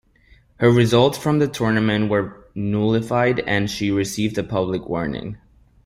[0.55, 5.37] Her results from the tournament were nullified and she received a public warning.